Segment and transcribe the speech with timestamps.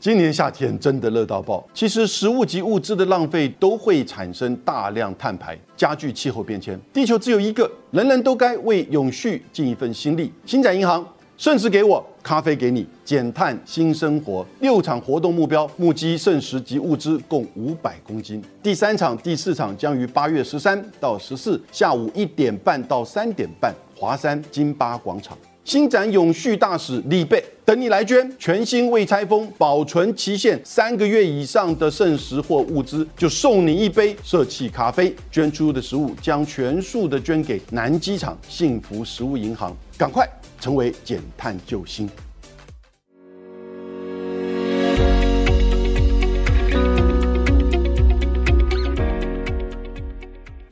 [0.00, 1.62] 今年夏天真的热到爆。
[1.74, 6.80] 其实食物及物资的浪费都会产生大量碳排，加剧气候变迁。
[6.90, 10.32] 地球只有一个，人人都该为永续尽一份心力。
[10.46, 14.46] 星展银行，圣食给我，咖啡给你，减碳新生活。
[14.60, 18.42] 六场活动目标，募集圣食及物资共五百公斤。
[18.62, 25.36] 第三场、第四场将于八月十三到十四下午一点半到三点半，华山金巴广场。
[25.62, 35.14] 新展永续大使李贝等你来捐，全新未拆封、保存期限三个月以上的剩食或物资，就送你一杯社企咖啡。
[35.30, 40.26] 捐出的食物将全数的捐给南机场幸福食物银行，赶快
[40.58, 42.08] 成为减碳救星。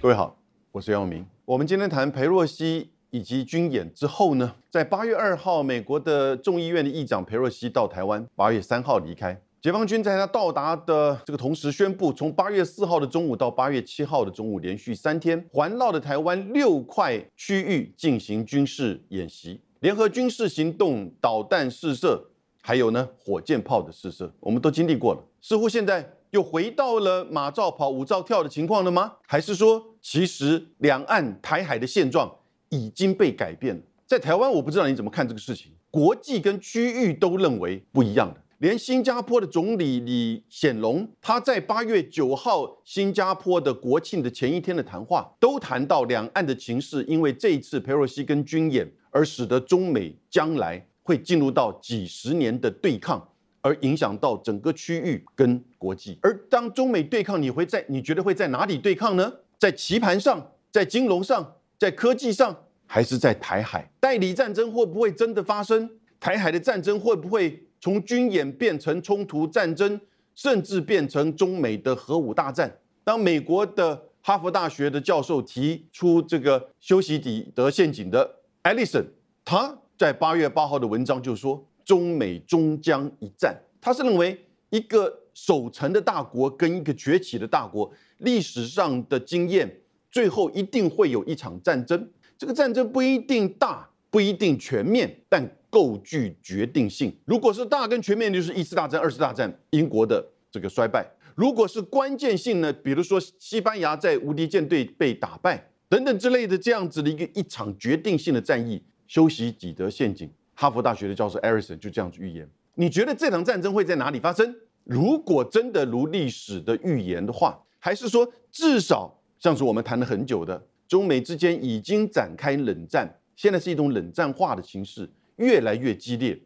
[0.00, 0.36] 各位好，
[0.72, 1.24] 我是姚明。
[1.44, 2.90] 我们今天谈裴若曦。
[3.10, 9.40] 以及军演之后呢，在八月二号，美国的众议院的议长佩洛西到台湾，八月三号离开。
[9.60, 22.30] 解放军在他到达的这个同时宣布，从八月四号的中午到八月七号的中午，连续三天环绕的台湾六块区域进行军事演习、联合军事行动、导弹试射，
[22.62, 25.24] 还有呢火箭炮的试射，我们都经历过了。
[25.40, 29.14] 似乎现在又回到了马照跑、舞照跳的情况了吗？
[29.26, 32.32] 还是说，其实两岸台海的现状？
[32.70, 33.82] 已经被改变了。
[34.06, 35.72] 在台湾，我不知道你怎么看这个事情。
[35.90, 38.40] 国际跟区域都认为不一样的。
[38.58, 53.28] 连新加坡的总理李显龙，他在八月九号新加坡的国庆的前一天的谈话，都谈到两岸的情势，因为这一次佩洛西跟军演，而使得中美将来会进入到几十年的对抗，
[53.60, 56.18] 而影响到整个区域跟国际。
[56.20, 59.32] 而当中美对抗，你会在你觉得会在哪里对抗呢？
[59.56, 61.54] 在棋盘上，在金融上？
[61.78, 65.88] 在科技上，还是在台海代理战争会不会真的发生？
[66.18, 70.00] 台海的战争会不会从军演变成冲突战争，
[70.34, 72.78] 甚至变成中美的核武大战？
[73.04, 78.28] 当美国的哈佛大学的教授提出这个修昔底德陷阱的
[78.62, 79.06] 艾利森，
[79.44, 83.56] 他在八月八号的文章就说，中美终将一战。
[83.80, 84.36] 他是认为
[84.70, 87.88] 一个守成的大国跟一个崛起的大国
[88.18, 89.72] 历史上的经验。
[90.10, 97.14] 最后一定会有一场战争，这个战争不一定大，不一定全面，但够具决定性。
[97.26, 101.02] 如果是大跟全面，就是一次大战、二次大战，英国的这个衰败；
[101.34, 110.30] 如果是关键性呢，比如说西班牙在无敌舰队被打败等等之类的这样子的一个一场决定性的战役，修习己得陷阱。
[110.54, 114.56] 哈佛大学的教授艾瑞森就这样子预言：你觉得这场战争会在哪里发生？
[114.84, 119.17] 如果真的如历史的预言的话，还是说至少？
[119.38, 126.38] 像是我们谈了很久的中美之间已经展开冷战，现在是一种冷战化的形式，越来越激烈。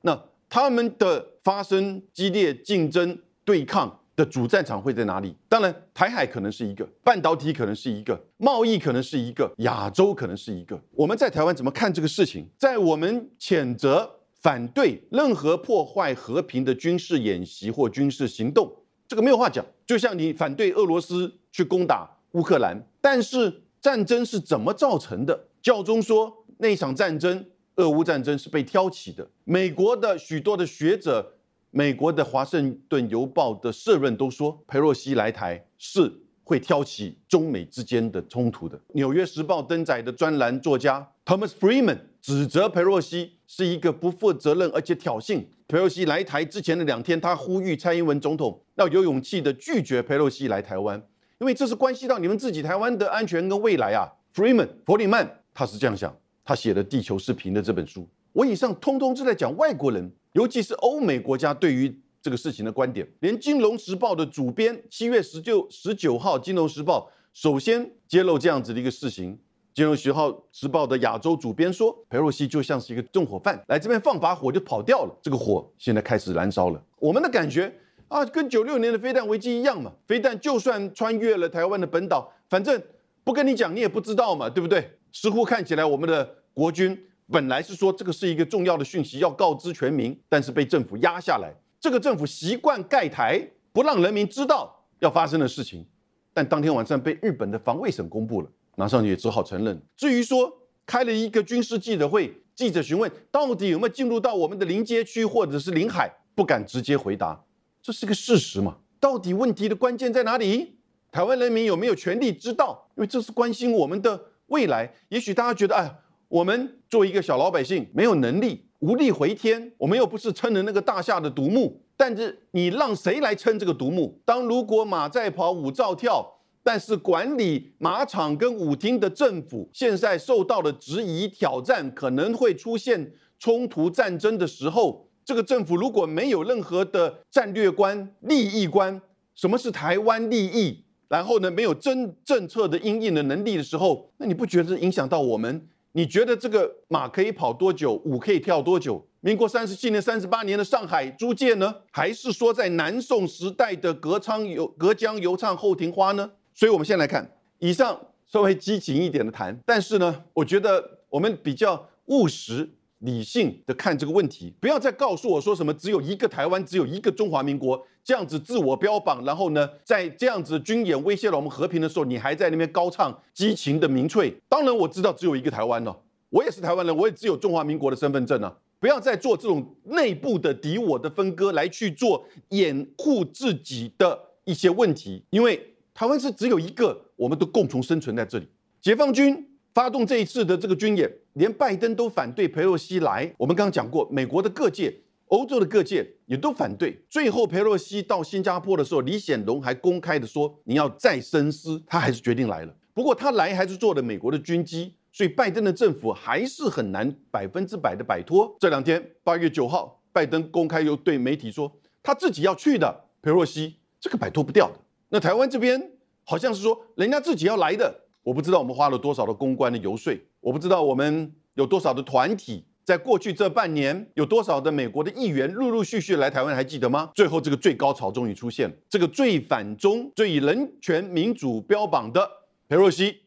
[0.00, 5.34] 那他们的发生激烈竞争对抗的主战场会在哪里？
[5.48, 10.80] 当然，台海可能是一个，半导体可能是一个，贸易可能是一个，亚洲可能是一个。
[10.92, 12.46] 我们在台湾怎么看这个事情？
[12.58, 18.72] 在我们谴责、反对任何破坏和平的军事演习或军事行动，
[19.06, 19.64] 这个没有话讲。
[19.86, 22.13] 就像你反对俄罗斯去攻打。
[22.34, 25.48] 乌克兰，但是战争是怎么造成的？
[25.62, 27.44] 教宗说那场战争，
[27.76, 29.26] 俄乌战争是被挑起的。
[29.44, 31.34] 美国的许多的学者，
[31.70, 36.12] 美国的华盛顿邮报的社论都说，佩洛西来台是
[36.42, 38.78] 会挑起中美之间的冲突的。
[38.94, 45.44] 纽约时报登载的专栏作家 Thomas Freeman 指责佩洛西是一个不负责任而且挑衅。
[45.68, 51.00] 佩洛西来台之前的两天，他呼吁蔡英文总统要有勇气的拒绝佩洛西来台湾。
[51.44, 63.06] 因为这是关系到你们自己台湾的安全跟未来啊，Freeman 弗里曼他是这样想，他写的《地球视频》的这本书，我以上通通是在讲外国人，尤其是欧美国家对于这个事情的观点。
[63.20, 67.00] 连《金融时报》的主编七月十九十九号，《金融时报》
[67.34, 69.34] 首先揭露这样子的一个事情，
[69.74, 77.70] 《金融学号》时报的亚洲主编说，佩洛西就像是一个纵火犯，来这边放把火就跑掉了，这个火现在开始燃烧了，我们的感觉。
[78.08, 82.80] 啊，跟九六年的飞弹危机一样嘛，飞弹就算穿越了台湾的本岛，反正
[83.24, 84.90] 不跟你讲，你也不知道嘛，对不对？
[85.12, 86.98] 似乎看起来我们的国军
[87.30, 91.52] 本来是说这个是一个重要的讯息，要告知全民，但是被政府压下来。
[91.80, 93.40] 这个政府习惯盖台，
[93.72, 95.86] 不让人民知道要发生的事情。
[96.32, 99.80] 但当天晚上被日本的防卫省公布了，马上也只好承认。
[99.96, 100.52] 至于说
[100.84, 107.40] 开了一个军事记者会，记者询问到底有没有进入到我们的临街区或者是领海，不敢直接回答。
[107.84, 108.78] 这是个事实嘛？
[108.98, 110.78] 到底问题的关键在哪里？
[111.12, 112.88] 台湾人民有没有权利知道？
[112.96, 114.90] 因为这是关心我们的未来。
[115.10, 115.94] 也许大家觉得，哎，
[116.28, 119.70] 我们作为一个小老百姓，没有能力，无力回天。
[119.76, 121.78] 我们又不是撑着那个大厦的独木。
[121.94, 124.18] 但是你让谁来撑这个独木？
[124.24, 126.26] 当如果马在跑，舞照跳，
[126.62, 139.00] 但是管理马场跟舞厅的政府现在受到了质疑、挑战，可能会出现冲突、战争的时候，这个政府如果没有任何的战略观、利益观，
[139.34, 140.84] 什么是台湾利益？
[141.08, 145.68] 然后呢，没有真政策的应应的能力的时候，那你不觉得影响到我们？
[145.92, 149.06] 你觉得这个马可以跑多久，舞可以跳多久？
[149.20, 151.74] 民国三十七年、三十八年的上海租界呢？
[151.92, 156.30] 还是说在南宋时代的隔昌游、隔江犹唱后庭花呢？
[156.52, 157.30] 所以，我们先来看
[157.60, 162.68] 以上稍微激情一点的谈，但是呢，我觉得我们比较务实、
[163.04, 174.34] 理性的看这个问题，不要再告诉我说什么只有一个台湾，只有一个中华民国这样子自我标榜，然后呢，在这样子军演威胁了我们和平的时候，你还在那边高唱激情的民粹。
[174.48, 175.94] 当然，我知道只有一个台湾了，
[176.30, 178.56] 我也是台湾人，我也只有中华民国的身份证啊。
[178.80, 185.22] 不要再做这种内部的敌我的分割，来去做掩护自己的一些问题。
[185.30, 188.48] 因为台湾是只有一个，我们都共同生存在这里。
[188.82, 193.34] 解放军发动这一次的这个军演，连拜登都反对佩洛西来。
[193.36, 194.94] 我们刚刚讲过，美国的各界、
[195.26, 196.96] 欧洲的各界也都反对。
[197.10, 202.72] 最后佩洛西到新加坡的时候，李显龙还公开的说：“你要再深思。”他还是决定来了。
[202.94, 204.94] 不过他来还是坐的美国的军机。
[205.10, 208.56] 所以拜登的政府还是很难百分之百的摆脱。
[208.58, 211.72] 这两天八月九号，拜登公开又对媒体说，
[212.02, 214.74] 他自己要去的佩洛西，这个摆脱不掉的。
[215.10, 215.92] 那台湾这边
[216.24, 227.10] 好像是说，人家自己要来的，我不知道我们花了多少的公关的游说，我不知道我们有多少的团体，在过去这半年有多少的美国的议员陆陆续续来台湾，还记得吗？
[227.14, 232.28] 最后这个最高潮终于出现了，这个最反中、最以人权民主标榜的
[232.66, 233.20] 佩洛西。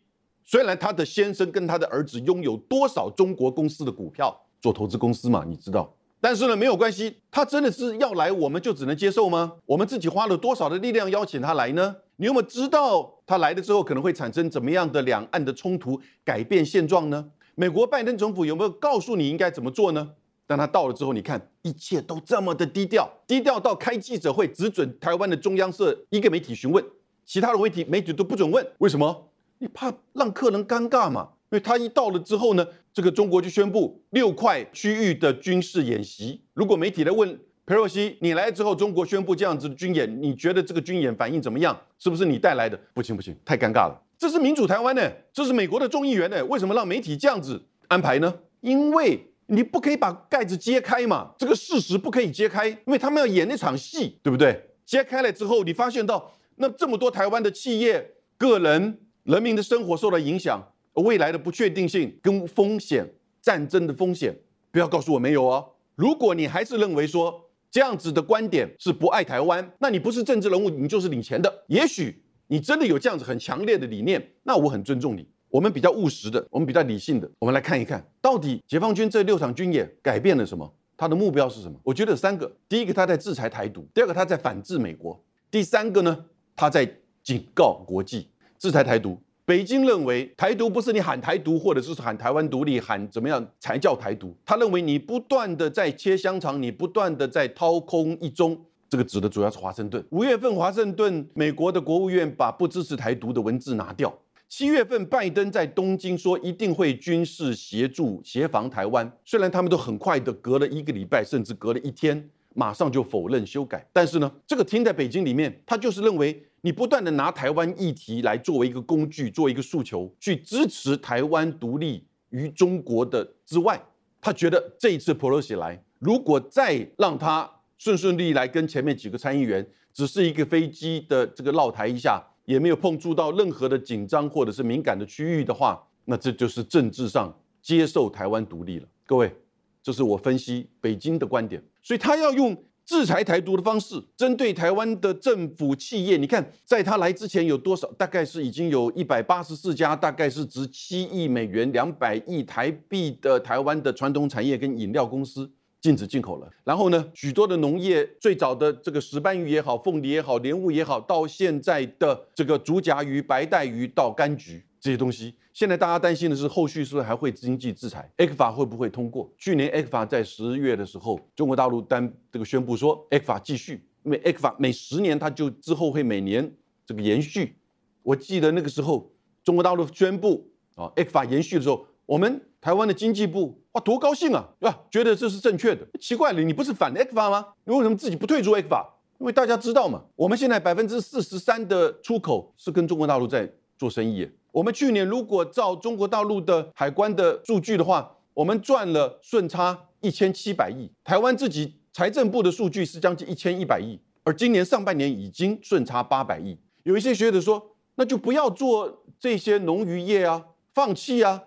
[0.43, 5.93] 虽然他的先生跟他的儿子拥有多少中国公司的股票，做投资公司嘛，你知道。
[6.19, 9.53] 但是呢，没有关系，他真的是要来，我们就只能接受吗？
[9.67, 11.97] 我们自己花了多少的力量邀请他来呢？
[12.19, 17.29] 你有没有知道他来了之后可能会产生怎么样的两岸的冲突，改变现状呢？
[17.53, 20.13] 美国拜登总统有没有告诉你应该怎么做呢？
[20.47, 26.83] 当他到了之后，你看一切都这么的低调，低调到开记者会只准台湾的中央社一个媒体询问，
[27.23, 29.29] 其他的媒体媒体都不准问，为什么？
[29.59, 31.29] 你怕让客人尴尬嘛？
[31.49, 36.41] 因为他一到了之后呢，这个中国就宣布六块区域的军事演习。
[36.53, 41.77] 如果媒体来问佩洛西，你来之后，中国宣布这样子的军演，你觉得这个军演反应怎么样？
[41.99, 42.79] 是不是你带来的？
[42.93, 44.01] 不行不行，太尴尬了。
[44.17, 48.33] 这是民主台湾呢，这是美国的众议员呢，为什么让媒体这样子安排呢？
[48.61, 54.69] 因为你不可以把盖子揭开嘛，这个事实不可以揭开，因为他们要演那场戏，对不对？
[54.85, 58.97] 揭开了之后，你发现到那这么多台湾的企业、个人。
[59.23, 60.57] 人民的生活受到影响，
[60.93, 63.05] 未来的不确定性跟风险、
[63.41, 64.33] 战争的风险，
[64.71, 65.73] 不要告诉我没有哦。
[65.95, 67.46] 如果你还是认为说
[67.77, 71.63] 这样子的观点是不爱台湾，那你不是政治人物，你就是领钱的。
[71.67, 75.23] 也许你真的有这样子很强烈的理念，那我很尊重你。
[75.49, 80.73] 我们比较务实的，我们比较理性的，我们来看一看到底解放军这六场军演改变了什么？
[80.97, 81.79] 他的目标是什么？
[81.83, 85.15] 我觉得有三个：第一个，他在制裁台独；第二个，他在反制美国；
[85.51, 86.25] 第三个呢，
[86.55, 86.91] 他在
[87.21, 88.27] 警告国际。
[88.57, 94.35] 制裁台独，北京认为台独不是你喊台独，或者是喊台湾独立，喊怎么样才叫台独？
[94.45, 98.59] 他认为你不断的在切香肠，你不断的在掏空一中，
[98.89, 100.05] 这个指的主要是华盛顿。
[100.09, 104.13] 五月份，华盛顿美国的国务院把不支持台独的文字拿掉。
[104.49, 116.43] 七月份，拜登在东京说一定会军事协助协防台湾，虽然他们都很快的隔了一个礼拜，甚至隔了一天，马上就否认修改，但是呢，这个听在北京里面，他就是认为。
[116.67, 123.81] 你不断的拿台湾议题来作为一个工具，做一个诉求，去支持台湾独立于中国的之外，
[124.19, 138.87] 他觉得这一次普洛西来，如果再让他顺顺利利来跟前面几个参议员，只是一个飞机的这个绕台一下，也没有碰触到任何的紧张或者是敏感的区域的话，那这就是政治上接受台湾独立了。
[139.05, 139.33] 各位，
[139.81, 142.61] 这是我分析北京的观点，所以他要用。
[142.87, 147.85] 制裁台独的方式，针对台湾的政府企业，你看，在他来之前有多少？
[147.97, 155.51] 大概是已经有一百八十四家，大概是值七亿美元、两百亿台币的台湾的传统产业跟饮料公司
[155.81, 156.49] 禁止进口了。
[156.63, 164.63] 然后呢，许多的农业，最早的这个石斑鱼也好，凤梨也好，莲雾也好，到现在的这个竹荚鱼、白带鱼到柑橘。
[164.79, 169.27] 这些东西，现在大家担心的是后续是不是还会经济制裁？X 法会不会通过？
[169.39, 177.57] 去年 X 法在十月的时候，中国大陆单这个宣布说 X 法继续，因为 X 法每十年它就之后会每年这个延续。
[178.03, 179.11] 我记得那个时候
[179.43, 184.79] 中国大陆宣布啊 X 法延续的时候，我们台湾的经济部哇多高兴啊，对吧？
[184.91, 185.83] 觉得这是正确的。
[185.99, 187.43] 奇怪了，你不是反 A 法吗？
[187.63, 188.93] 你为什么自己不退出 A 法？
[189.17, 194.29] 因为大家知道嘛，我们现在百分之四十三的出口是跟中国大陆在做生意。
[194.51, 200.89] 我们去年如果照中国大陆的海关的数据的话，我们赚了顺差一千七百亿。
[201.03, 206.57] 台湾自己财政部的数据是将近一千一百亿，而今年上半年已经顺差八百亿。
[206.83, 211.43] 有一些学者说，那就不要做这些农渔业啊，放弃啊，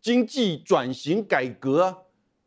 [0.00, 1.98] 经济转型改革啊，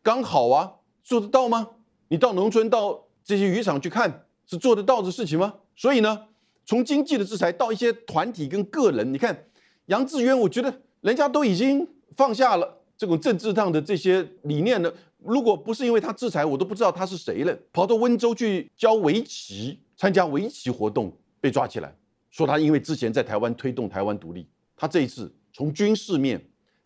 [0.02, 1.70] 刚好啊，做得到吗？
[2.10, 4.26] 你到农村到这些渔场去看。
[4.46, 5.54] 是做得到的事情吗？
[5.74, 6.28] 所以呢，
[6.66, 9.46] 从经济的制裁到一些团体跟个人，你看
[9.88, 14.94] 杨志渊，我觉得人家都已经放下了这种政治上的这些理念了。
[15.18, 17.58] 如果不是因为他制裁，我都不知道他是谁了。
[17.72, 21.96] 跑到温州去教围棋，参加围棋活动被抓起来，
[22.30, 24.48] 说他因为之前在台湾推动台湾独立。
[24.76, 26.44] 他这一次从军事面、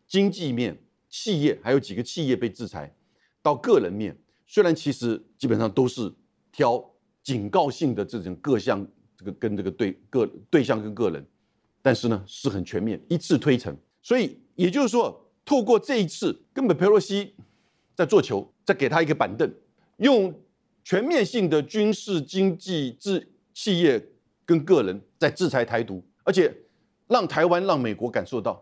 [0.07, 0.77] 经济面、
[1.09, 2.93] 企业还有几个企业被制裁，
[3.41, 6.13] 到个人面，虽然其实基本上都是
[6.51, 6.83] 挑。
[7.23, 8.87] 警告性的这种各项
[9.17, 11.27] 这个跟这个对个对象跟个人，
[11.87, 17.33] 但是呢是很全面一次推成，所以也就是说，透过这一次，根本佩洛西
[17.95, 19.49] 在做球，再给他一个板凳，
[19.95, 20.37] 用
[20.83, 24.05] 全面性的军事、经济、制企业
[24.45, 26.53] 跟个人在制裁台独，而且
[27.07, 28.61] 让台湾让美国感受到，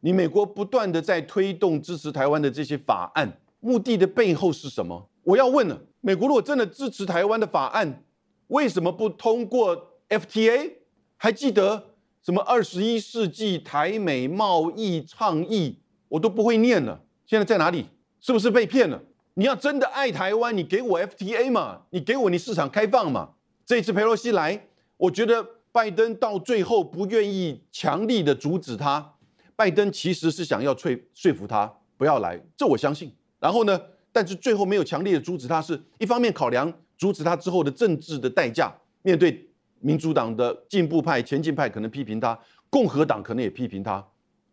[0.00, 5.08] 你美国不断的在推动支持台湾的这些法案，目的的背后是什么？
[5.22, 5.82] 我要问了。
[6.02, 8.04] 美国如果真的支持台湾的法案，
[8.48, 10.74] 为什么不通过 FTA？
[11.16, 11.91] 还记得
[12.22, 15.78] 什么二十一世纪台美贸易倡议？
[16.08, 17.02] 我都不会念了。
[17.26, 17.86] 现在在哪里？
[18.20, 19.02] 是不是被骗了？
[19.34, 21.82] 你要真的爱台湾，你给我 FTA 嘛？
[21.90, 23.30] 你给我你市场开放嘛？
[23.66, 29.14] 这次佩洛西来，我觉得拜登到最后不愿意强力的阻止他。
[29.56, 33.12] 拜登其实是想要说说服他不要来，这我相信。
[33.40, 33.80] 然后呢？
[34.14, 38.70] 但是最后没有强烈的阻止他，是一方面考量阻止他之后的政治的代价。
[39.00, 39.48] 面对
[39.82, 42.38] 民主党的进步派、前进派可能批评他，
[42.70, 44.02] 共和党可能也批评他，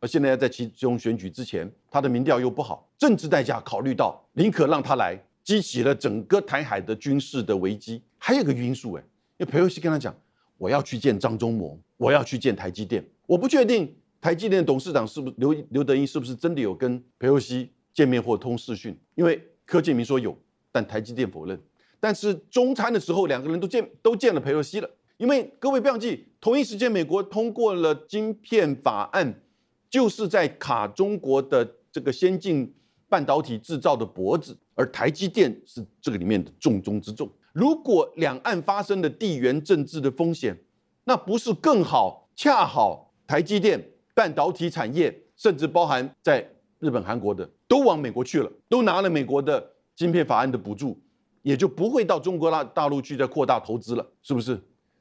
[0.02, 8.02] 而现在在其中选举之前，他的民调又不好，政治代价考虑到，宁可让他来，激起了整个台海的军事的危机。
[8.18, 9.04] 还有个因素，哎，
[9.38, 10.14] 因为裴洛西跟他讲，
[10.58, 17.72] 我要去见张忠谋，我要去见台积电，我不确定台积电董事长是不是刘刘德英是不是真的有跟裴洛西。
[17.92, 20.38] 见面或通视讯，因为柯建明说有，
[20.72, 21.60] 但台积电否认。
[22.00, 24.90] 但是中餐的时候，两个人都见都见了佩洛西了。
[25.20, 29.42] 因为各位不要记，同一时间美国通过了晶片法案，
[29.90, 32.74] 就是在卡中国的这个先进
[33.10, 37.30] 半导体制造的脖子，而台积电是这个里面的重中之重。
[37.52, 40.58] 如果两岸发生的地缘政治的风险，
[41.04, 42.30] 那不是更好？
[42.34, 46.50] 恰好台积电半导体产业，甚至包含在。
[46.82, 49.62] 日本、韩国的都往美国去了，都拿了美国的
[49.98, 50.98] 晶片法案的补助，
[51.42, 54.58] 也就不会到中国大大陆去再扩大投资了，是不是？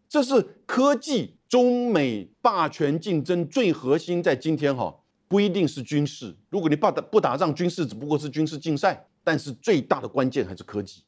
[0.08, 4.94] 这是科技中美霸权竞争最核心，在今天哈，
[5.28, 6.34] 不一定是军事。
[6.48, 11.02] 如果你不打不打仗，军事只不过是军事竞赛，但是最大的关键还是科技。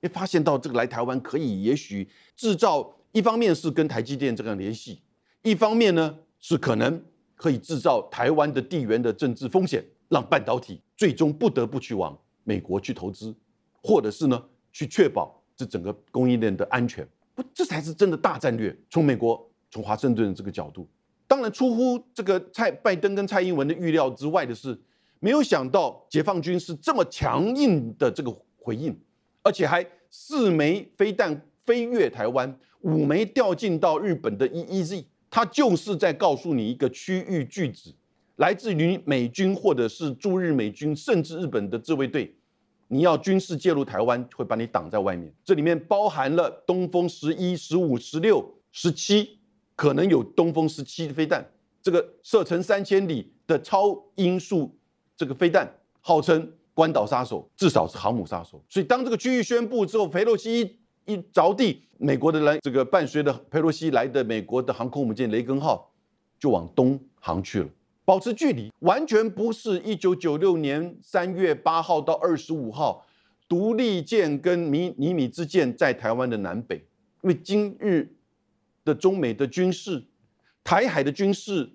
[0.00, 5.02] 你发现到这个来台湾可以，也许制造一方面是跟台积电这样联系，
[5.42, 7.02] 一方面呢是可能
[7.34, 9.84] 可以制造台湾的地缘的政治风险。
[10.10, 13.32] 让半导体最终不得不去往美国去投资，
[13.80, 17.08] 或者是呢去确保这整个供应链的安全，
[17.54, 18.76] 这才是真的大战略。
[18.88, 20.88] 从美国从华盛顿的这个角度，
[21.26, 24.78] 当然出乎这个蔡拜登跟蔡英文的预料之外的是，
[25.20, 28.98] 没有想到解放军是这么强硬的这个回应，
[29.42, 37.94] 而且还四枚飞弹飞越台湾，五枚掉进到日本的 EEZ，它就是在告诉你一个区域拒止。
[38.36, 42.34] 来自于美军或者是驻日美军，甚至日本的自卫队，
[42.92, 45.32] 你要军事介入台湾，会把你挡在外面。
[45.44, 49.38] 这里面包含了东风十一、十五、十六、十七，
[49.76, 51.48] 可能有东风十七的飞弹，
[51.80, 54.76] 这个射程三千里的超音速
[55.16, 58.60] 这个飞弹，号称关岛杀手，至少是航母杀手。
[58.68, 65.92] 所以当这个区域宣布之后，佩洛西一一着地，美国的来这个伴随着佩洛西来的美国的航空母舰雷根号
[66.40, 67.68] 就往东航去了。
[68.10, 73.06] 保持距离，完全不是一九九六年三月八号到二十五号，
[73.48, 76.84] 独立舰跟尼尼米之舰在台湾的南北。
[77.22, 78.12] 因为今日
[78.84, 80.02] 的中美的军事，
[80.64, 81.70] 台海的军事，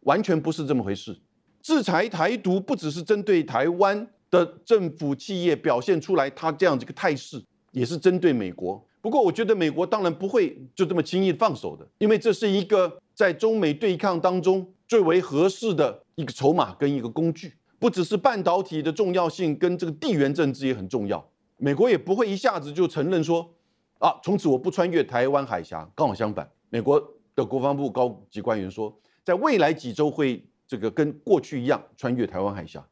[0.00, 1.16] 完全不是这么回事。
[1.62, 7.40] 制裁台独不只是针对台湾的政府企业表现出来，它这样子一个态势，
[7.70, 8.84] 也是针对美国。
[9.00, 14.68] 不过，我觉得美国当然不会就这么轻易放手的，因为这是一个在中美对抗当中。
[14.86, 21.28] 最为合适的一个筹码跟一个工具，不只是半导体的重要性，跟这个地缘政治也很重要。
[21.58, 23.54] 美国也不会一下子就承认说，
[23.98, 25.90] 啊，从此我不穿越台湾海峡。
[25.94, 27.02] 刚好相反，美国
[27.34, 32.86] 的国防部高级官员说，在未来几周会这个跟过去一样穿越台湾海峡。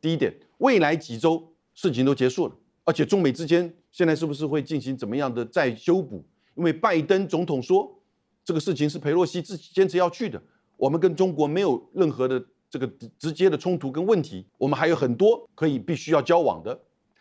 [0.00, 2.54] 第一点，未来几周事情都结束了，
[2.84, 6.24] 而且中美之间现在是不是会进行怎么样的再修补？
[6.54, 8.00] 因为拜登总统说，
[8.44, 10.40] 这个事情是佩洛西自己坚持要去的，
[10.76, 12.86] 我们跟中国没有任何的这个
[13.18, 16.78] 直接的冲突跟问题，我们还有很多可以必须要交往的。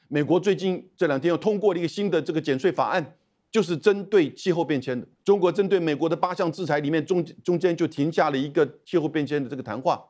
[0.07, 3.15] 美国最近这两天又通过了一个新的这个减税法案，
[3.49, 5.07] 就是针对气候变迁的。
[5.23, 10.03] 中国针对美国的八项制裁里面，中中间就停下了一个气候变迁的这个谈话，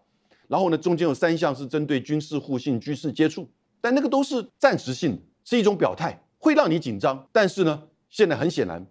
[0.48, 3.48] 然后呢，中间有三项是针对军事互信、军事接触，
[3.80, 7.28] 但那个都是暂时性的，是一种表态，会让你紧张。
[7.32, 8.86] 但是呢，现在很显然。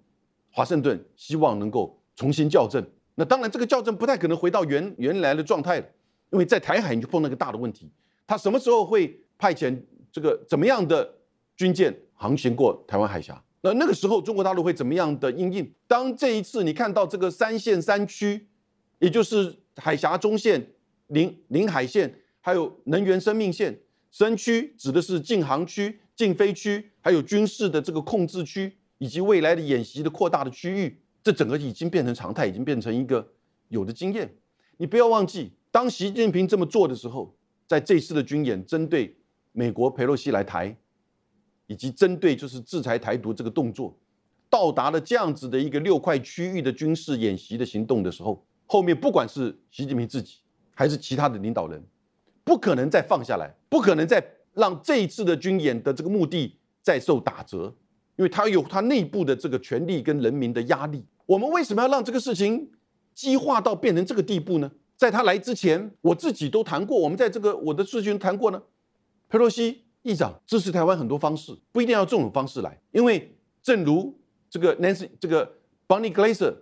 [0.51, 2.81] 华盛顿希望能够重新校正，
[3.17, 5.87] 那当然这个校正不太可能回到原原来的状态了，
[6.31, 7.91] 因为在台海你就碰到个大的问题，
[8.27, 9.81] 他什么时候会派遣
[10.11, 11.15] 这个怎么样的
[11.57, 13.43] 军舰航行过台湾海峡？
[13.61, 15.73] 那那个时候中国大陆会怎么样的应应？
[15.87, 18.49] 当这一次你看到这个三线三区，
[18.99, 20.67] 也就是海峡中线、
[21.09, 23.79] 领领海线，还有能源生命线，
[24.11, 28.77] 深区指的是禁航区、禁飞区，还有军事的这个控制区。
[28.99, 33.27] 以及未来的演习的扩大的区域，这整个已经变成常态，已经变成一个
[33.69, 34.31] 有的经验。
[34.77, 37.35] 你不要忘记，当习近平这么做的时候，
[37.67, 39.17] 在这次的军演针对
[39.53, 40.77] 美国佩洛西来台，
[41.67, 43.99] 以及针对就是制裁台独这个动作，
[44.51, 50.41] 到达了这样子的一个六块区域的军事演习的行动的时候，后面不管是习近平自己
[50.75, 51.83] 还是其他的领导人，
[52.45, 57.75] 不可能再放下来，不可能再让这一次的军演的这个目的再受打折。
[58.17, 62.71] 因为他有他内部的这个权力跟人民的压力，我们为什么要让这个事情
[63.15, 64.71] 激化到变成这个地步呢？
[64.97, 68.63] 在他来之前，我自己都谈过，我们在这个我的事情谈过呢。
[69.29, 74.17] 佩洛西议长支持台湾很多方式，不一定要这种方式来，因为正如
[74.49, 75.51] 这个 Nancy 这个
[75.89, 76.55] Bonnie Glaser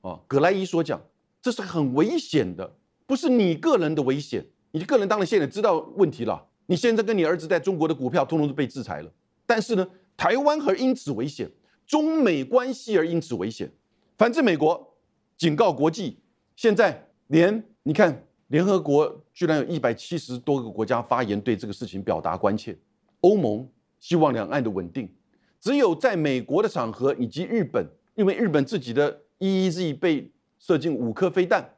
[0.00, 1.02] 啊，葛莱伊所讲，
[1.42, 9.10] 这是很危险的，不是你个人的危险，你个人当然现在知道问题了，你现在跟你儿子在中国的股票通通都被制裁了，
[9.44, 9.86] 但是呢？
[10.16, 11.50] 台湾而因此危险，
[11.84, 13.68] 中美关系而因此危险。
[14.16, 14.96] 反正美国
[15.36, 16.20] 警告国际，
[16.54, 22.78] 现在连你看，联合国居然有一百七十多个国家发言对这个事情表达关切。
[23.22, 25.12] 欧盟希望两岸的稳定，
[25.60, 31.74] 只有在美国的场合以及日本，因为日本自己的 EEZ 被射进五颗飞弹，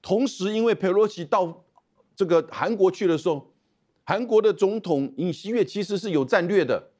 [0.00, 1.64] 同时因为佩洛西到
[2.14, 3.52] 这个韩国去的时候，
[4.04, 6.90] 韩国的总统尹锡悦其实是有战略的。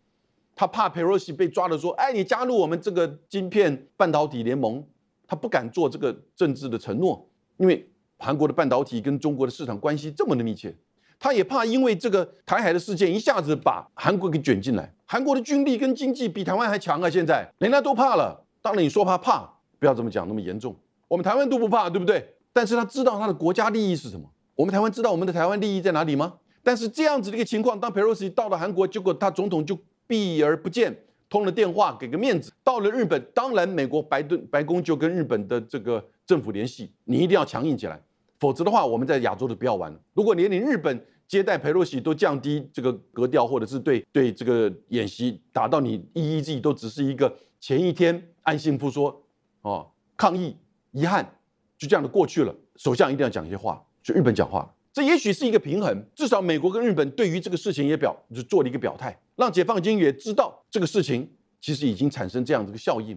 [0.57, 4.85] 他怕佩洛西被抓了，说：“哎，你加入我们这个晶片半导体联盟。”
[5.29, 7.85] 他不敢做这个政治的承诺，因为
[8.17, 10.73] 韩国的半导体跟中国的市场关系这么的密切。
[11.19, 14.95] 他也怕因为这个台海的事件一下子把韩国给卷进来。
[15.05, 17.11] 韩国的军力跟经济比台湾还强啊！
[17.11, 18.41] 现在人家都怕了。
[18.63, 20.77] 当然你说怕怕，不要这么讲那么严重。
[21.09, 22.35] 我们台湾都不怕，对不对？
[22.53, 24.31] 但是他知道他的国家利益是什么。
[24.55, 26.35] 我们台湾知道我们的台湾利益在哪里吗？
[26.63, 29.77] 但是这样子的一个情况，当佩洛西到了韩国，结果他总统就。
[30.07, 30.97] 避而不见，
[31.29, 32.53] 通了电话给个面子。
[32.63, 38.01] 到了日本，当然美国白顿白宫就跟日本的这个政府联系，你一定要强硬起来，
[38.39, 40.01] 否则的话，我们在亚洲就不要玩了。
[40.15, 49.25] 如果连你日本接待佩洛西都降低这个格调，或者是对对这个演习达到你 EEG 都只是一个前一天安信夫说
[49.63, 50.57] 哦抗议
[50.93, 51.29] 遗憾
[51.77, 54.73] 就这样的过去了，首相一定要讲一些话，就日本讲话。
[54.93, 63.17] 这也许是一个平衡，至少美国跟日本对于这个事情也表就做了一个表态，让解放军也知道这个事情其实已经产生这样的一个效应。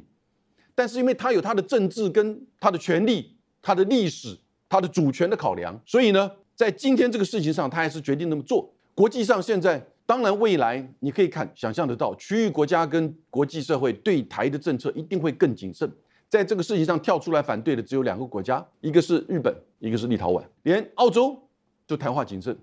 [0.76, 4.38] 但是因为他有他的政治跟他的权利、他的历史、
[4.70, 8.72] 他的主权的考量，所以呢，在今天这个事情上，他还是决定那么做。
[8.94, 15.92] 国际上现在当然未来你可以看想象得到，区域国家跟国际社会对台的政策一定会更谨慎。
[16.28, 21.42] 在这个事情上跳出来反对的只有两个国家，一个是日本，一个是立陶宛，连澳洲。
[21.88, 22.56] 就谈话谨慎，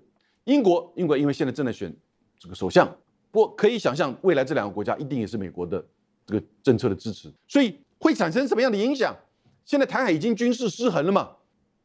[0.45, 1.93] 英国，英国因为现在正在选
[2.39, 2.89] 这个首相，
[3.31, 5.83] 不可以想象未来这两个国家一定也是美国的
[6.25, 9.15] 这个政策的支持，所以会产生什么样的影响？
[9.65, 11.29] 现在台海已经军事失衡了嘛？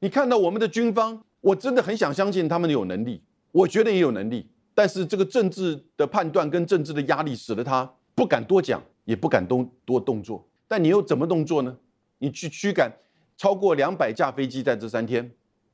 [0.00, 10.46] 你看到我们的军方，我真的很想相信他们有能力，我觉得也有能力，但是这个政治的判断跟政治的压力使得他不敢多讲，也不敢多多动作。
[10.68, 11.76] 但你又怎么动作呢？
[12.18, 12.90] 你去驱赶
[13.37, 15.31] 超过两百架飞机在这三天，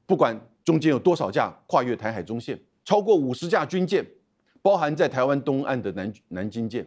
[0.07, 0.41] 不管。
[0.65, 2.61] 中间有多少架跨越台海中线？
[2.85, 4.07] 超过五十架军舰，
[4.69, 6.87] 包含在台湾东岸的南南京舰。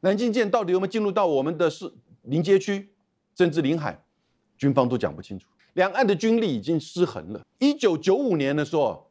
[0.00, 2.88] 南京舰到底有没有进入到我们的是临街区，
[3.36, 4.02] 甚至领海？
[4.56, 5.46] 军方都讲不清楚。
[5.74, 7.42] 两岸的军力已经失衡了。
[7.58, 9.06] 一九九五年的时候，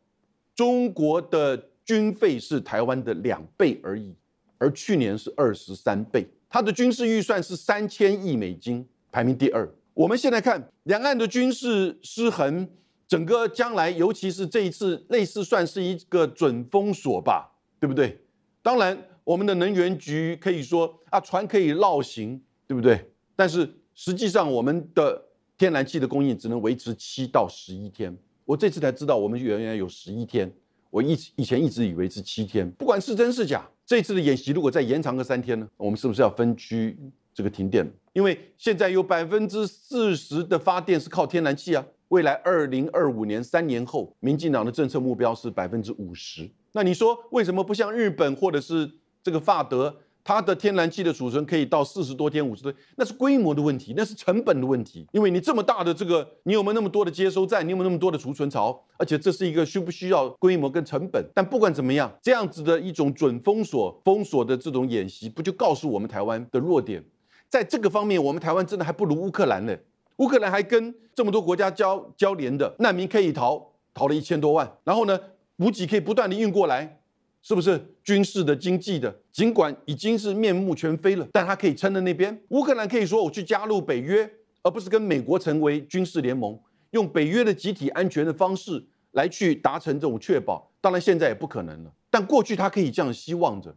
[0.55, 4.15] 中国的军费是台湾的两倍而已，
[4.57, 6.27] 而去年是二十三倍。
[6.49, 9.71] 它的军事预算是三千亿美金，排名第二。
[9.93, 12.67] 我们现在看两岸的军事失衡，
[13.07, 18.19] 整个将来，尤其是这一次，类似算是一个准封锁吧，对不对？
[18.61, 23.09] 当然，我们的能源局可以说啊，船可以绕行，对不对？
[23.35, 25.25] 但是实际上，我们的
[25.57, 28.15] 天然气的供应只能维持七到十一天。
[28.45, 30.51] 我这次才知道，我们原来有十一天。
[30.89, 32.69] 我以以前一直以为是七天。
[32.71, 35.69] 不管是真是假，这次的演习如果再延长个三天呢？
[35.77, 36.97] 我们是不是要分区
[37.33, 37.87] 这个停电？
[38.13, 41.85] 因为现在有百分之四十的发电是靠天然气啊。
[42.07, 46.49] 未来二零二五年三年后，民进党的政策目标是百分之五十。
[46.73, 48.89] 那你说为什么不像日本或者是
[49.23, 49.95] 这个法德？
[50.21, 55.07] 它的天然气的储存可以到四十多天、五十多，那是规模的问题，那是成本的问题。
[55.11, 57.65] 因为你这么大的这个，你有没有那么多的接收站？
[57.65, 58.79] 你有没有那么多的储存槽？
[58.97, 61.25] 而且这是一个需不需要规模跟成本？
[61.33, 67.03] 但不管怎么样，这样子的一种准封锁、封锁的这种演习，不就告诉我们台湾的弱点？
[67.49, 69.75] 在这个方面，我们台湾真的还不如乌克兰呢。
[70.17, 75.19] 乌克兰还跟这么多国家交交联的难民可以逃，逃了一千多万，然后呢，
[75.59, 76.95] 补给可以不断的运过来。
[77.41, 79.13] 是不是军事的、经济的？
[79.31, 82.37] 尽管已经是面目全非了，但他可以撑在那边。
[82.49, 84.29] 乌克兰可以说我去加入北约，
[84.61, 86.59] 而不是跟美国成为军事联盟，
[86.91, 90.69] 用北约的集体安全的方式来去达成这种确保。
[90.81, 93.73] 当然现在也不可能了，但过去他可以这样希望着。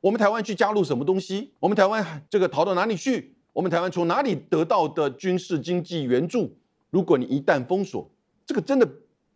[0.00, 1.52] 我们台湾去加入什么东西？
[1.60, 3.36] 我们台湾这个逃到哪里去？
[3.52, 6.52] 我们台湾从哪里得到的军事经济援助？
[6.90, 8.10] 如果你一旦封锁，
[8.44, 8.88] 这个真的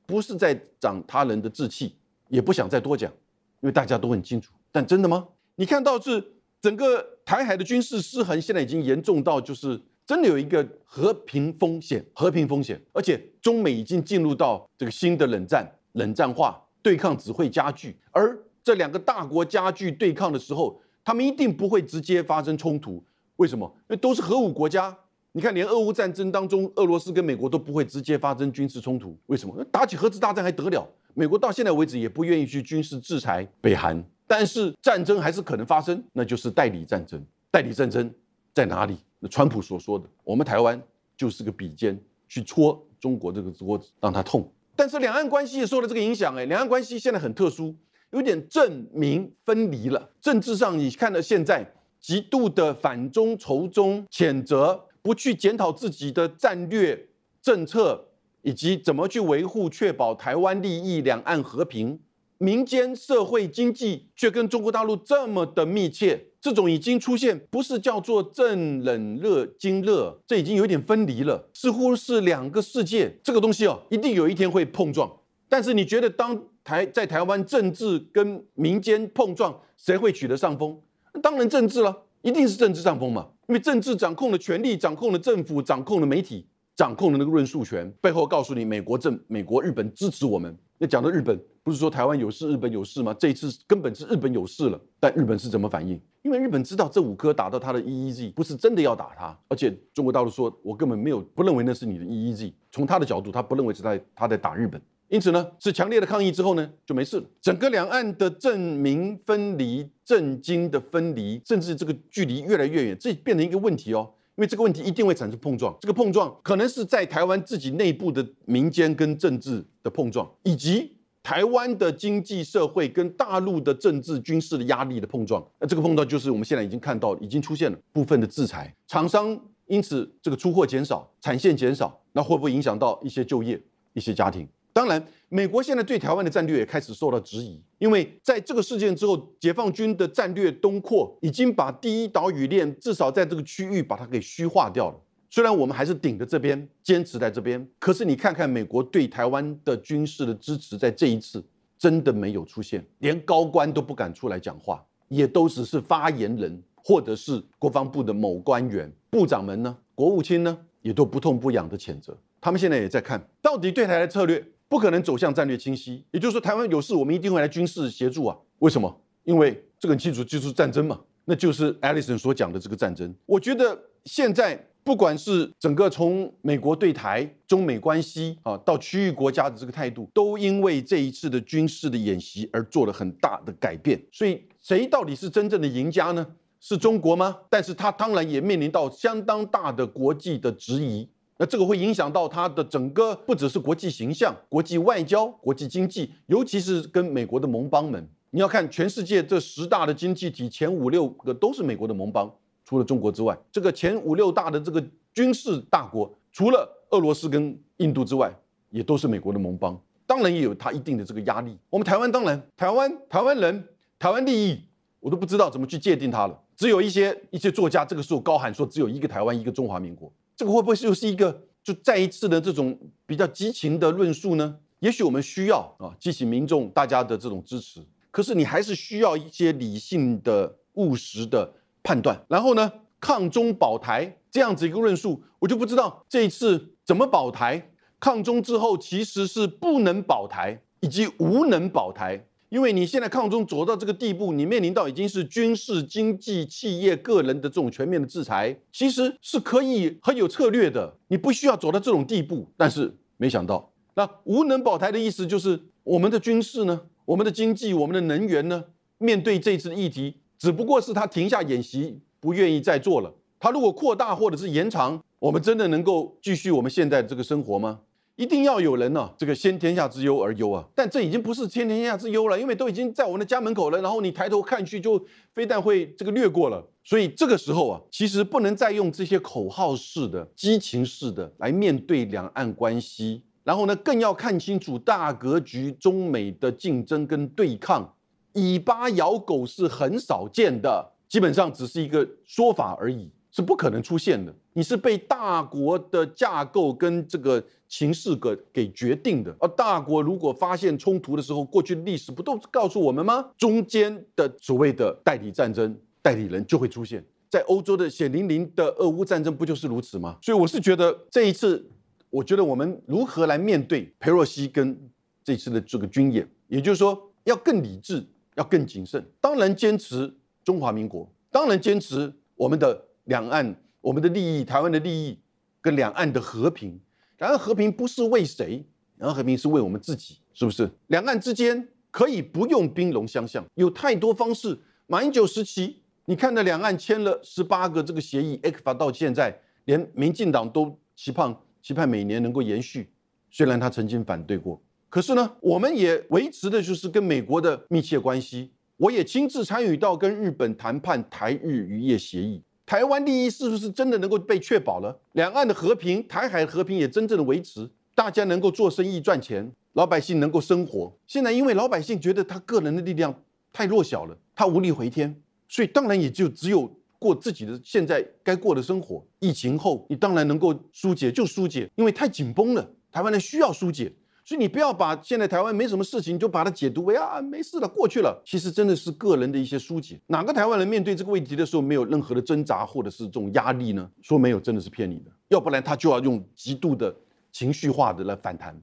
[0.09, 1.95] 不是在长他人的志气，
[2.29, 3.13] 也不想再多讲。
[3.61, 5.29] 因为大家都很清楚，但真的吗？
[5.57, 6.25] 你看到是
[6.63, 23.05] 整个台海的军事失衡，现在已经严重到就是真的有一个和平风险，和平风险，而且中美已经进入到这个新的冷战，冷战化对抗只会加剧，而这两个大国加剧对抗的时候，他们一定不会直接发生冲突。
[23.37, 23.71] 为什么？
[23.81, 24.97] 因为都是核武国家。
[25.39, 29.17] 你看，连俄乌战争当中，俄罗斯跟美国都不会直接发生军事冲突。
[29.27, 29.65] 为什么？
[29.71, 30.85] 打起核子大战还得了？
[31.15, 37.25] 美国到现在为止也不愿意去军事制裁北韩，但是战争还是可能发生，那就是代理战争。
[37.53, 38.13] 代理战争
[38.53, 38.97] 在哪里？
[39.21, 40.83] 那川普所说的，我们台湾
[41.17, 41.97] 就是个笔尖，
[42.29, 44.51] 去戳中国这个桌子，让它痛。
[44.75, 47.73] 但是两岸关系也受了这个影响，哎，两岸关系现在很特殊，
[48.11, 50.11] 有点政民分离了。
[50.21, 51.65] 政治上，你看到现在
[52.01, 57.09] 极度的反中、仇中、谴责，不去检讨自己的战略
[57.41, 58.05] 政策。
[58.43, 61.99] 以及怎么去维护、确保台湾利益、两岸和平，
[62.39, 73.13] 民间社会经济却跟中国大陆这么的密切，这种已经出现不是叫做正冷热经热，这已经有点分离了，似乎是两个世界。
[73.25, 75.13] 这个东西哦，一定有一天会碰撞。
[75.49, 80.81] 但是你觉得，当台在台湾政治跟民间碰撞，谁会取得上风？
[81.21, 86.47] 当然政治了，一定是政治上风嘛，因为政治掌控了权力，掌控了政府，掌控了媒体。
[86.77, 90.57] 掌控了那个论述权背后，告诉你美国政、美国、日本支持我们。
[90.79, 93.13] 那讲的日本，不是说台湾有事，日本有事吗？
[93.19, 94.81] 这一次根本是日本有事了。
[95.01, 96.01] 但日本是怎么反应？
[96.23, 102.53] 因为日本知道这五颗打到他的 EEZ 不是真的要打他，而且中国大陆说，我根本没有不认为那是你的 EEZ。
[102.71, 104.81] 从他的角度，他不认为是在他在打日本。
[105.09, 107.25] 因此呢，是强烈的抗议之后呢，就没事了。
[107.41, 114.11] 整个两岸的政民分离、政经的分离，甚至这个距离越来越远，这变成一个问题哦。
[114.37, 120.93] 因为这个问题一定会产生碰撞，这个碰撞可能是在台湾自己内部的民间跟政治的碰撞，以及
[121.25, 125.45] 台湾的经济社会跟大陆的政治军事的压力的碰撞。
[125.59, 133.61] 那这个碰撞就是我们现在已经看到，已经出现了部分的制裁，厂商因此这个出货减少，产线减少，那会不会影响到一些就业、
[133.95, 134.47] 一些家庭？
[134.79, 144.95] 当然，美国现在对台湾的战略也开始受到质疑，因为在这个事件之后，解放军的战略东扩已经把第一岛屿链至少在这个区域把它给虚化掉了。
[145.29, 151.45] 虽然我们还是顶着这边坚持在这边，可是你看看美国对台湾的军事的支持，在这一次
[151.77, 162.17] 真的没有出现，连高官都不敢出来讲话，也都只是发言人或者是国防部的某官员、部长们呢，国务卿呢，也都不痛不痒的谴责。
[162.41, 164.41] 他们现在也在看到底对台的策略。
[164.69, 168.37] 不可能走向战略清晰，也就是说，台湾有事，我们一定会来军事协助啊？
[168.59, 169.01] 为什么？
[169.25, 173.15] 因为这个很清楚，就是战争嘛，那就是艾利森所讲的这个战争。
[173.27, 183.99] 我觉得现在不管是整个从美国对台、中美关系啊，到区域国家的这个态度，都因为这一次的军事的演习而做了很大的改变。
[184.13, 186.27] 所以，谁到底是真正的赢家呢？
[186.61, 187.39] 是中国吗？
[187.49, 191.09] 但是他当然也面临到相当大的国际的质疑。
[191.41, 198.07] 那这个会影响到他的整个不只是国际形象、国际外交、国际经济，尤其是跟美国的盟邦们。
[198.31, 202.31] 你要看全世界这十大的经济体前五六个都是美国的盟邦，
[202.65, 208.31] 除了中国之外，这个前五六大的这个军事大国，除了俄罗斯跟印度之外，
[208.71, 209.81] 也都是美国的盟邦。
[210.07, 211.57] 当然也有它一定的这个压力。
[211.71, 213.65] 我们台湾当然，台湾台湾人、
[213.99, 214.61] 台湾利益，
[214.99, 216.37] 我都不知道怎么去界定它了。
[216.57, 220.13] 只有一些一些作家这个时候高喊说，只有一个台湾，一个中华民国。
[220.39, 224.57] 这个会不会又是一个就再一次的这种比较激情的论述呢？
[224.79, 232.25] 也许我们需要啊激起民众大家的这种支持，可是你还是需要一些理性的、务实的判断。
[232.29, 232.71] 然后呢，
[233.01, 237.73] 抗中保台这样子一个论述，我就不知道这一次怎么保台。
[237.99, 252.49] 抗中之后，其实是不能保台，以及无能保台，因为你现在抗中走到这个地步，你面临到已经是军事、经济、企业、个人的这种全面的制裁，其实是可以很有策略的，你不需要走到这种地步。
[252.57, 258.65] 但是没想到，那无能保台的意思就是我们的军事呢，我们的经济、我们的能源呢，
[258.97, 263.13] 面对这次的议题，只不过是他停下演习，不愿意再做了。
[263.39, 267.81] 他如果扩大或者是延长，我们真的能够继续我们现在这个生活吗？
[268.19, 270.67] 一定要有人呢，这个先天下之忧而忧啊！
[270.75, 273.81] 但这已经不是先天下之忧了，因为都已经在我们的家门口了。
[273.81, 275.01] 然后你抬头看去，就
[275.33, 276.61] 非但会这个掠过了。
[276.83, 283.23] 所以这个时候啊，其实不能再用这些口号式的、激情式的来面对两岸关系。
[283.45, 287.95] 然后呢，更要看清楚大格局，中美的竞争跟对抗，
[288.33, 293.09] 以巴咬狗是很少见的，基本上只是一个说法而已。
[293.39, 294.35] 是不可能出现的。
[294.53, 299.33] 你是被大国的架构跟这个情势给给决定的。
[299.39, 303.25] 而大国如果发现冲突的时候，过去历史不都告诉我们吗？
[303.37, 305.73] 中间的所谓的代理战争
[306.03, 307.05] 代理人就会出现。
[307.31, 310.19] 在欧洲的血淋淋的俄乌战争不就是如此吗？
[310.21, 311.65] 所以我是觉得这一次，
[312.11, 314.77] 我觉得我们如何来面对佩洛西跟
[315.23, 319.09] 这次的这个军演，也就是说要更理智，要更谨慎。
[319.21, 322.88] 当然坚持中华民国，当然坚持我们的。
[323.09, 325.19] 两岸我们的利益，台湾的利益，
[325.63, 326.79] 跟两岸的和平，
[327.19, 328.63] 两岸和平不是为谁，
[328.97, 330.71] 两岸和平是为我们自己，是不是？
[330.89, 334.59] 两岸之间可以不用兵戎相向，有太多方式。
[334.87, 342.91] 马英九时期，你看到两岸签了十八个这个协议 e q f a 到现在，连民进党都期盼期盼每年能够延续，
[343.31, 352.43] 虽然他曾经反对过，可是呢，我们也维持的就是跟美国的密切关系，我也亲自参与到跟日本谈判台日渔业协议。
[352.69, 354.95] 台湾利益是不是真的能够被确保了？
[355.13, 360.95] 两岸的和平，台海和平也真正的维持，大家能够做生意赚钱，老百姓能够生活。
[361.07, 363.23] 现在因为老百姓觉得他个人的力量
[363.55, 369.03] 太弱小了，他无力回天，所以当然也就只有过自己的现在该过的生活。
[369.21, 373.91] 疫情后，你当然能够疏解就疏解，因为太紧绷了，台湾人需要疏解。
[374.29, 378.21] 所以你不要把现在台湾没什么事情，就把它解读为啊没事了，过去了。
[378.27, 379.99] 其实真的是个人的一些疏解。
[380.09, 383.91] 哪个台湾人面对这个问题的时候没有任何的挣扎或者是这种压力呢？
[384.03, 385.11] 说没有真的是骗你的。
[385.29, 386.95] 要不然他就要用极度的
[387.33, 388.55] 情绪化的来反弹，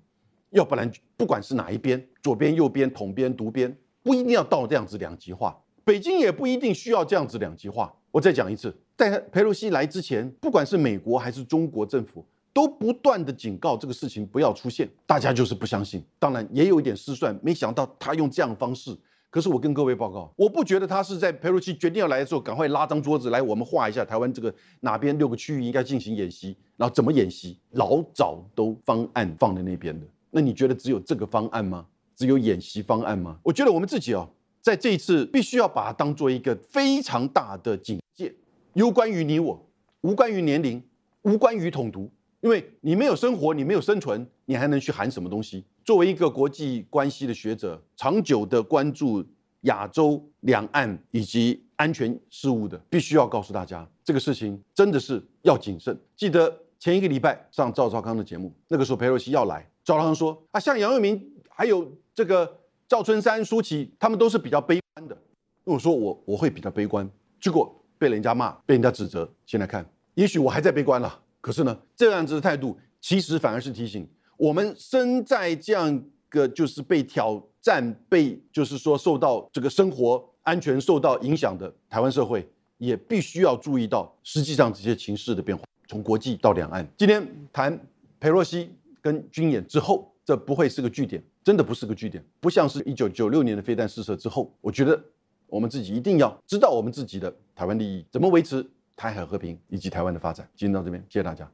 [0.52, 5.60] 要不然不管是哪一边，左边、右边、统边、独边，不一定要到这样子两极化。
[5.84, 7.92] 北京也不一定需要这样子两极化。
[8.12, 12.24] 我再讲一次，在佩洛西来之前，不管是美国还是中国政府。
[12.56, 16.02] 都不断的警告这个事情不要出现，大家就是不相信。
[16.18, 18.98] 当然也有一点失算，没想到他用这样的方式。
[19.30, 30.08] 可是我跟各位报告，我不觉得他是在佩洛西决定要来的时候，赶快拉张桌子来，我们画一下台湾这个哪边六个区域应该进行演习，然后怎么演习，老早都方案放在那边的。
[30.32, 31.86] 那你觉得只有这个方案吗？
[32.16, 33.38] 只有演习方案吗？
[33.44, 34.26] 我觉得我们自己哦，
[34.62, 38.34] 在这一次必须要把它当做一个非常大的警戒，
[38.76, 39.62] 有关于你我，
[40.00, 40.82] 无关于年龄，
[41.24, 42.10] 无关于统独。
[42.46, 45.66] 因为你没有生活，你没有生存，你还能去喊什么东西？
[45.84, 49.26] 作为一个国际关系的学者，长久的关注
[49.62, 56.00] 亚洲两岸以及安全事务的，必须要告诉大家，这个事情真的是要谨慎。
[56.16, 65.18] 记得前一个礼拜上赵少康的节目，那个时候佩洛西要来，赵少康说啊，像杨佑明还有这个赵春山、舒淇，他们都是比较悲观的。
[65.64, 67.10] 我说我我会比较悲观，
[67.42, 69.28] 结果被人家骂，被人家指责。
[69.48, 71.24] 现在看，也许我还在悲观了。
[71.46, 74.04] 可是呢，这样子的态度其实反而是提醒
[74.36, 85.64] 我们，身在这样个就是被挑战、被就是说受到这个生活安全受到影响的台湾社会，也必须要注意到实际上这些情势的变化。
[85.88, 87.80] 从国际到两岸，今天谈
[88.20, 94.52] 佩洛西跟军演之后，这不会是个据点，真的不是个据点，不像是一九九六年的飞弹试射之后。
[94.62, 95.00] 我觉得
[95.46, 98.68] 我们自己一定要知道我们自己的台湾利益怎么维持。
[98.96, 101.50] 台海和平以及台湾的发展，今天到这边，谢谢大家。